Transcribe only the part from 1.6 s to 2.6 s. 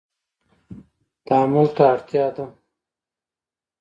ته اړتیا ده